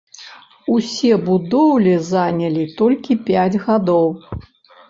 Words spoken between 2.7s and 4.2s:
толькі пяць гадоў!